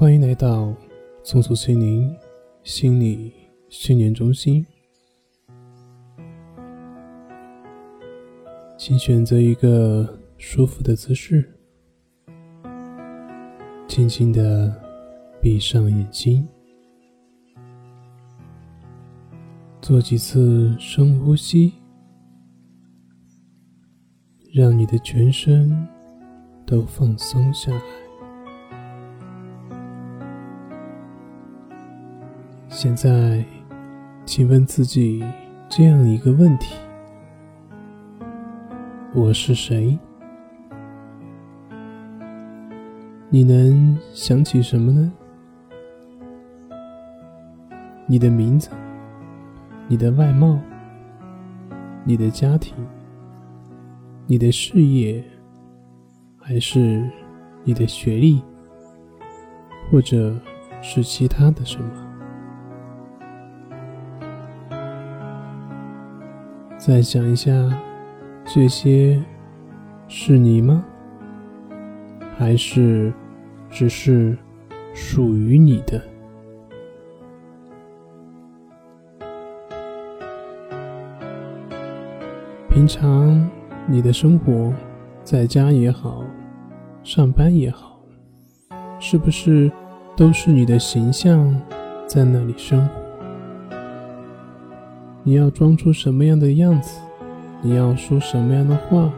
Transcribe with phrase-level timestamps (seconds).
[0.00, 0.72] 欢迎来到
[1.24, 2.16] 松鼠心灵
[2.62, 3.32] 心理
[3.68, 4.64] 训练中心。
[8.76, 11.52] 请选择一个舒服的姿势，
[13.88, 14.72] 轻轻的
[15.42, 16.46] 闭上眼睛，
[19.82, 21.72] 做几次深呼吸，
[24.54, 25.88] 让你的全身
[26.64, 28.07] 都放松下来。
[32.80, 33.44] 现在，
[34.24, 35.24] 请问自己
[35.68, 36.76] 这样一个问题：
[39.12, 39.98] 我是谁？
[43.30, 45.12] 你能想起什么呢？
[48.06, 48.70] 你的名字、
[49.88, 50.56] 你的外貌、
[52.04, 52.76] 你的家庭、
[54.24, 55.24] 你的事业，
[56.36, 57.10] 还是
[57.64, 58.40] 你的学历，
[59.90, 60.32] 或者
[60.80, 62.04] 是其他的什么？
[66.88, 67.52] 再想一下，
[68.46, 69.22] 这些
[70.08, 70.82] 是你吗？
[72.38, 73.12] 还是
[73.68, 74.34] 只是
[74.94, 76.02] 属于你的？
[82.70, 83.46] 平常
[83.86, 84.72] 你的生活，
[85.22, 86.24] 在家也好，
[87.02, 88.00] 上班也好，
[88.98, 89.70] 是不是
[90.16, 91.54] 都是你的形象
[92.06, 92.97] 在那里生活？
[95.28, 96.98] 你要装出什么样的样子？
[97.60, 99.12] 你要说什么样的话？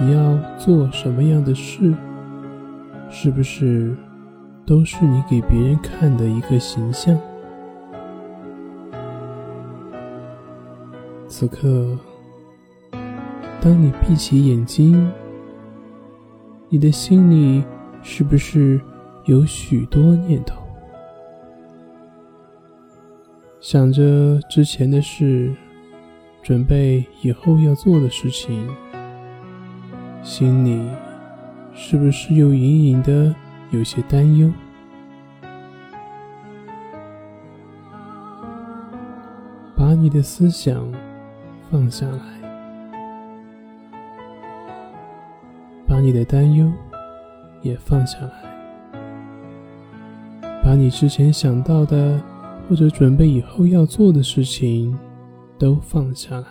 [0.00, 1.92] 你要做什么样的事？
[3.10, 3.92] 是不是
[4.64, 7.18] 都是你给别人看的一个形象？
[11.26, 11.98] 此刻，
[13.60, 15.10] 当你闭起眼睛，
[16.68, 17.64] 你的心里
[18.04, 18.80] 是不是
[19.24, 20.62] 有许多念头？
[23.60, 25.54] 想着之前的事，
[26.42, 28.66] 准备以后要做的事情，
[30.22, 30.82] 心里
[31.74, 33.34] 是不是又隐隐的
[33.70, 34.50] 有些担忧？
[39.76, 40.90] 把你的思想
[41.70, 42.18] 放下来，
[45.86, 46.72] 把你的担忧
[47.60, 48.32] 也放下来，
[50.64, 52.18] 把你之前想到的。
[52.70, 54.96] 或者准备以后要做的事情，
[55.58, 56.46] 都放下来，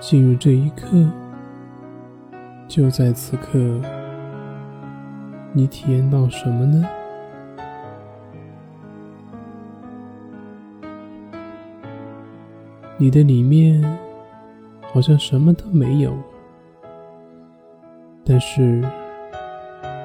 [0.00, 1.06] 进入这一刻，
[2.66, 3.78] 就在此刻，
[5.52, 6.88] 你体验到什么呢？
[12.96, 13.84] 你的里面
[14.90, 16.16] 好像什么都没有，
[18.24, 18.82] 但是。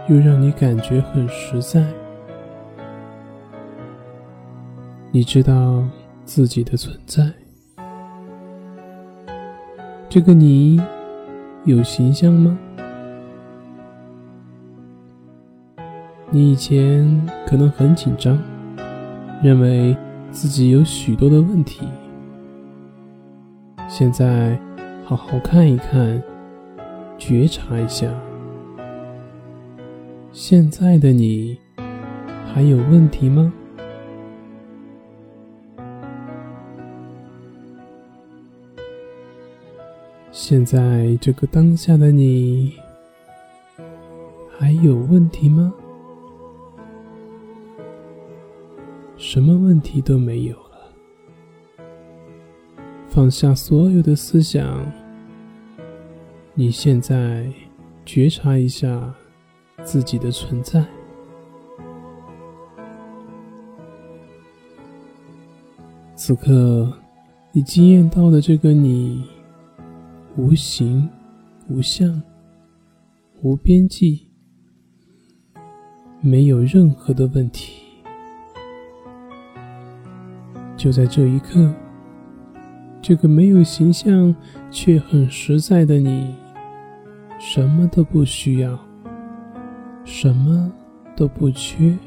[0.07, 1.83] 又让你感觉很实在。
[5.11, 5.83] 你知道
[6.25, 7.31] 自己的存在。
[10.09, 10.81] 这个你
[11.63, 12.57] 有形象吗？
[16.29, 18.37] 你以前可能很紧张，
[19.41, 19.95] 认为
[20.31, 21.87] 自己有许多的问题。
[23.87, 24.59] 现在
[25.05, 26.21] 好好看一看，
[27.17, 28.07] 觉察一下。
[30.37, 31.57] 现在的你
[32.53, 33.53] 还有问题吗？
[40.33, 42.73] 现在这个当下的你
[44.59, 45.73] 还有问题吗？
[49.15, 50.91] 什么问题都没有了。
[53.07, 54.85] 放下所有的思想，
[56.53, 57.49] 你现在
[58.05, 59.15] 觉察一下。
[59.85, 60.83] 自己的存在，
[66.15, 66.91] 此刻
[67.51, 69.23] 你惊艳到的这个你，
[70.35, 71.07] 无形、
[71.69, 72.21] 无相、
[73.43, 74.27] 无边际，
[76.19, 77.83] 没有任何的问题。
[80.75, 81.73] 就在这一刻，
[83.01, 84.35] 这个没有形象
[84.71, 86.35] 却很实在的你，
[87.39, 88.84] 什么都不需要。
[90.05, 90.71] 什么
[91.15, 91.97] 都不缺，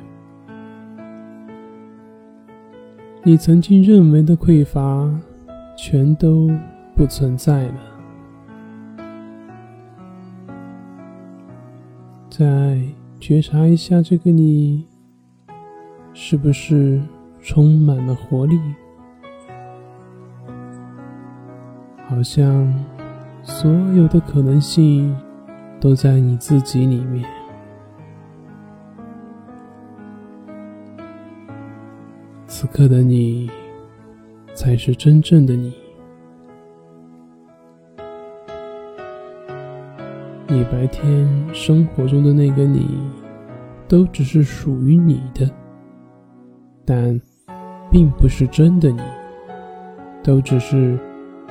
[3.24, 5.10] 你曾经认为的匮乏，
[5.76, 6.48] 全都
[6.94, 7.74] 不存在了。
[12.30, 12.80] 再
[13.18, 14.86] 觉察一下这个你，
[16.14, 17.02] 是不是
[17.40, 18.58] 充满了活力？
[22.06, 22.72] 好像
[23.42, 25.14] 所有的可能性
[25.80, 27.37] 都在你自己里面。
[32.60, 33.48] 此刻的你，
[34.52, 35.72] 才是真正的你。
[40.48, 42.98] 你白天生活中的那个你，
[43.86, 45.48] 都只是属于你的，
[46.84, 47.20] 但
[47.92, 49.02] 并不是真的你，
[50.24, 50.98] 都只是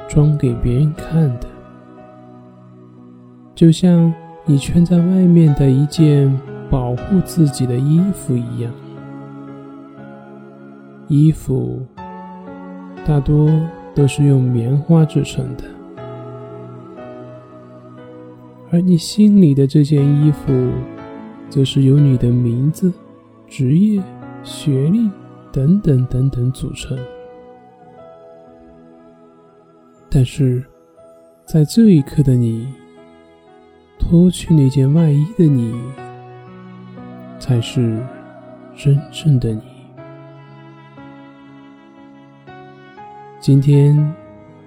[0.10, 1.48] 装给别人看的。
[3.56, 4.14] 就像
[4.44, 6.30] 你穿在外面的一件
[6.70, 8.70] 保护自己的衣服一样，
[11.08, 11.86] 衣服
[13.06, 13.50] 大多
[13.96, 15.64] 都是用棉花制成的。
[18.70, 20.52] 而你心里的这件衣服，
[21.50, 22.92] 则是由你的名字、
[23.48, 24.04] 职业、
[24.44, 25.10] 学历
[25.54, 26.98] 等等等等组成。
[30.10, 30.62] 但是，
[31.46, 32.68] 在这一刻的你，
[33.98, 35.74] 脱去那件外衣的你，
[37.40, 37.98] 才是
[38.76, 39.77] 真正的你。
[43.48, 44.14] 今天，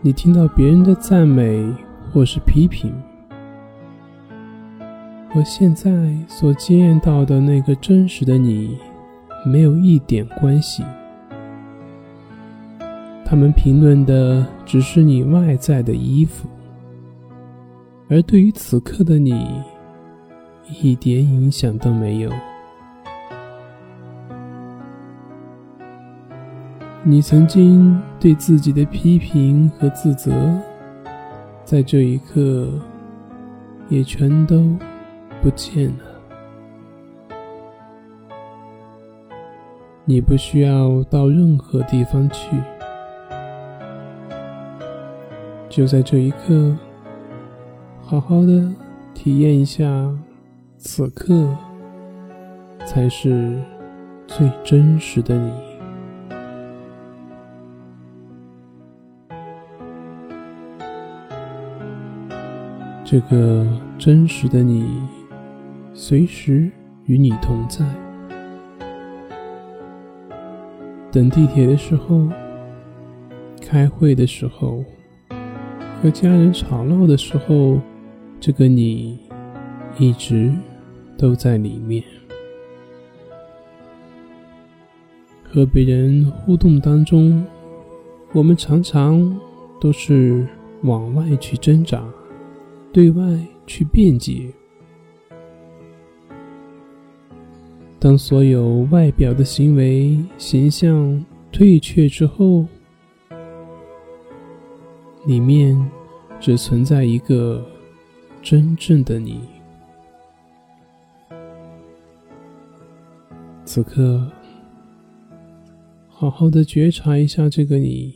[0.00, 1.71] 你听到别人的赞美
[2.11, 2.91] 或是批评。
[5.29, 5.93] 和现在
[6.27, 8.79] 所经验到的那个真实的你，
[9.44, 10.82] 没有一点关系。
[13.23, 16.49] 他们评论的只是你外在的衣服，
[18.09, 19.47] 而对于此刻的你，
[20.81, 22.33] 一点影响都没有。
[27.02, 30.32] 你曾经对自己的批评和自责，
[31.64, 32.69] 在这一刻，
[33.88, 34.64] 也全都。
[35.43, 36.05] 不见了，
[40.05, 42.61] 你不需要到任何地方去，
[45.70, 46.76] 就在这一刻，
[48.02, 48.70] 好好的
[49.14, 49.88] 体验一下，
[50.76, 51.49] 此刻
[52.85, 53.58] 才是
[54.26, 55.70] 最真实的你。
[63.11, 63.67] 这个
[63.99, 64.89] 真实的你。
[65.93, 66.71] 随时
[67.07, 67.85] 与你同在。
[71.11, 72.29] 等地铁的时候，
[73.61, 74.85] 开会的时候，
[76.01, 77.81] 和家人吵闹的时候，
[78.39, 79.19] 这个你
[79.99, 80.53] 一直
[81.19, 82.01] 都在里面。
[85.43, 87.45] 和别人互动当中，
[88.33, 89.37] 我们常常
[89.81, 90.47] 都是
[90.83, 92.01] 往外去挣扎，
[92.93, 93.23] 对外
[93.67, 94.53] 去辩解。
[97.99, 102.67] 当所有外表的行为形象退却之后，
[105.27, 105.79] 里面
[106.41, 107.65] 只存在一个
[108.41, 109.41] 真正的你。
[113.67, 114.27] 此刻，
[116.09, 118.15] 好好的觉察一下这个你，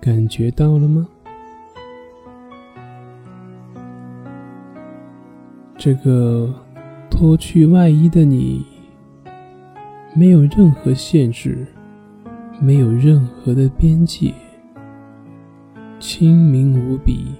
[0.00, 1.06] 感觉到了吗？
[5.78, 6.52] 这个。
[7.10, 8.64] 脱去外衣的你，
[10.14, 11.66] 没有任何限制，
[12.60, 14.32] 没有任何的边界，
[15.98, 17.32] 清明无比。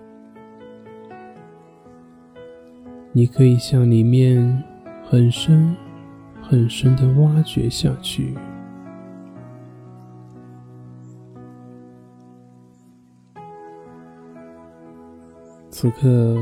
[3.13, 4.65] 你可以向里面
[5.05, 5.77] 很深、
[6.43, 8.35] 很深的挖掘下去。
[15.71, 16.37] 此刻，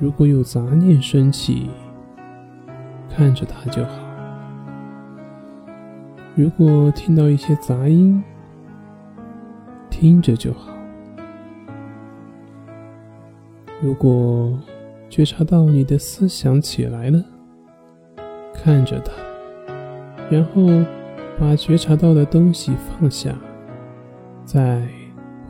[0.00, 1.68] 如果有杂念升起，
[3.14, 4.00] 看着它就好。
[6.34, 8.22] 如果听到一些杂音，
[9.90, 10.72] 听着就好。
[13.82, 14.58] 如果
[15.10, 17.22] 觉察到你的思想起来了，
[18.54, 19.12] 看着它，
[20.30, 20.62] 然后
[21.38, 23.36] 把觉察到的东西放下，
[24.46, 24.88] 再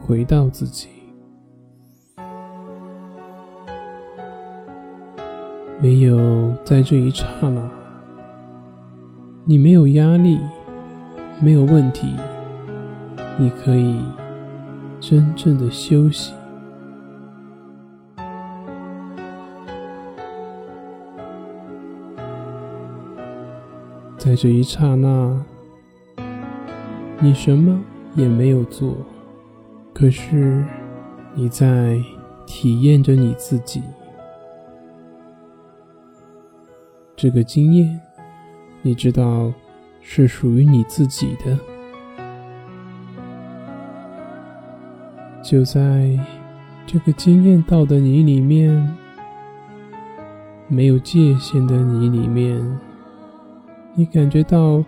[0.00, 0.88] 回到自己。
[5.82, 7.70] 没有在这一刹那，
[9.46, 10.38] 你没有压力，
[11.40, 12.14] 没有问题，
[13.38, 13.98] 你可以
[15.00, 16.34] 真正的休息。
[24.18, 25.42] 在这一刹那，
[27.20, 27.80] 你什么
[28.14, 28.94] 也没有做，
[29.94, 30.62] 可是
[31.34, 31.98] 你在
[32.44, 33.82] 体验着你自己。
[37.22, 38.00] 这个经验，
[38.80, 39.52] 你知道
[40.00, 41.58] 是属于你自己的。
[45.42, 46.18] 就在
[46.86, 48.96] 这个经验到的你里面，
[50.66, 52.58] 没有界限的你里面，
[53.92, 54.82] 你感觉到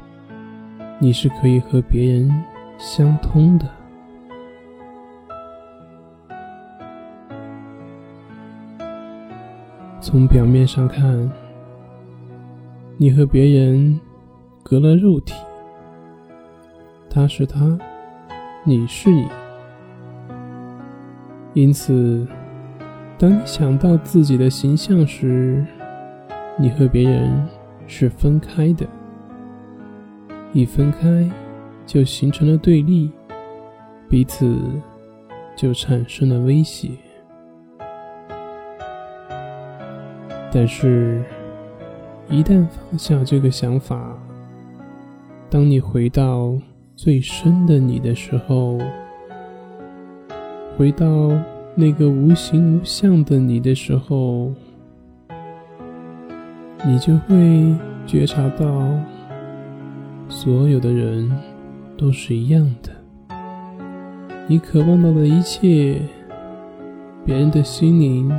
[0.99, 2.45] 你是可以和别人
[2.79, 3.69] 相通的。
[10.01, 11.31] 从表面上看，
[13.03, 13.99] 你和别人
[14.63, 15.35] 隔了肉体，
[17.11, 17.77] 他是他，
[18.63, 19.27] 你是你。
[21.53, 22.25] 因此，
[23.19, 25.67] 当你想到自己的形象时，
[26.57, 27.45] 你和别人
[27.89, 28.87] 是分开的。
[30.53, 31.29] 一分开，
[31.85, 33.11] 就形成了对立，
[34.09, 34.57] 彼此
[35.57, 36.91] 就产生了威胁。
[40.53, 41.21] 但是，
[42.29, 44.19] 一旦放下这个想法，
[45.51, 46.57] 当你回到
[46.97, 48.79] 最深的你的时候，
[50.77, 51.07] 回到
[51.75, 54.51] 那个无形无相的你的时候，
[56.87, 57.77] 你就会
[58.07, 58.67] 觉察到，
[60.29, 61.31] 所有的人
[61.99, 62.91] 都是一样的。
[64.49, 66.01] 你渴望到的一切，
[67.25, 68.33] 别人的心灵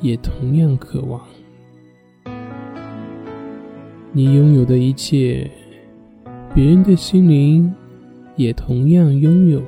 [0.00, 1.20] 也同样渴望。
[4.18, 5.48] 你拥有的一切，
[6.52, 7.72] 别人的心灵
[8.34, 9.62] 也同样拥有。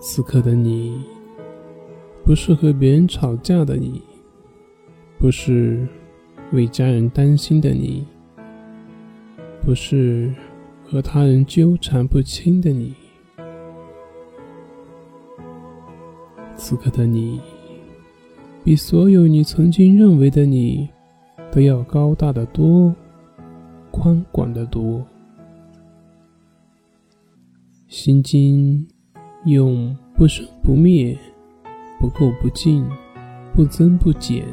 [0.00, 1.00] 此刻的你，
[2.24, 4.02] 不是和别人吵架的你，
[5.16, 5.86] 不是
[6.50, 8.04] 为家人担心的你，
[9.62, 10.34] 不是
[10.84, 12.92] 和他人纠缠不清的你。
[16.70, 17.40] 此刻的你，
[18.62, 20.88] 比所有你曾经认为的你
[21.50, 22.94] 都要高大的多，
[23.90, 25.04] 宽广的多。
[27.88, 28.86] 心经。
[29.46, 31.16] 用不生不灭、
[31.98, 32.86] 不垢不净、
[33.54, 34.44] 不增不减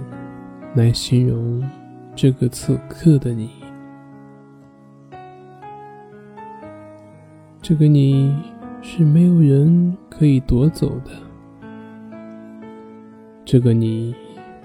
[0.76, 1.62] 来形容
[2.16, 3.50] 这个此刻的你。
[7.62, 8.34] 这个你
[8.82, 11.12] 是没有人可以夺走的，
[13.50, 14.14] 这个你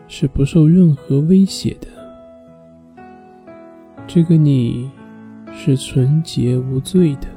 [0.08, 1.86] 是不受任何威胁的，
[4.08, 4.90] 这个你
[5.54, 7.28] 是纯洁无罪的。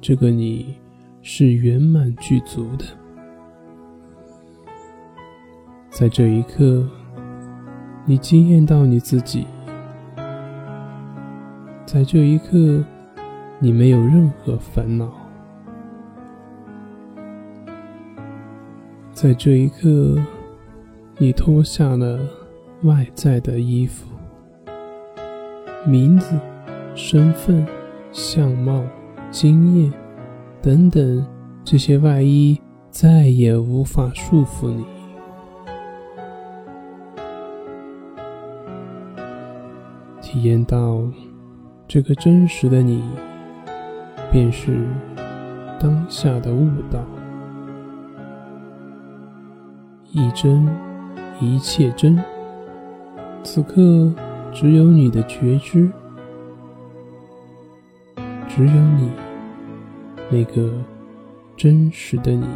[0.00, 0.76] 这个你
[1.20, 2.84] 是圆满具足的，
[5.90, 6.88] 在这一刻，
[8.06, 9.44] 你惊艳到你自己；
[11.84, 12.84] 在这一刻，
[13.58, 15.08] 你没有任何烦恼；
[19.22, 20.18] 在这一刻，
[21.16, 22.18] 你脱下了
[22.82, 24.08] 外在的衣服，
[25.86, 26.36] 名字、
[26.96, 27.64] 身份、
[28.10, 28.82] 相貌。
[29.30, 29.92] 经验
[30.60, 31.24] 等等，
[31.64, 32.60] 这些外衣
[32.90, 34.84] 再也无法束缚你。
[40.20, 41.00] 体验到
[41.86, 43.04] 这个真实的你，
[44.32, 44.84] 便是
[45.78, 46.98] 当下的悟道。
[50.14, 50.68] 一真，
[51.40, 52.22] 一切真。
[53.42, 54.12] 此刻，
[54.52, 55.90] 只有你的觉知。
[58.46, 59.10] 只有你，
[60.30, 60.70] 那个
[61.56, 62.46] 真实的你，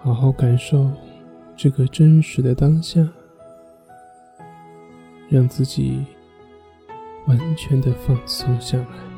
[0.00, 0.90] 好好感受
[1.56, 3.08] 这个真实的当下，
[5.28, 6.04] 让自己
[7.28, 9.13] 完全的放松下来。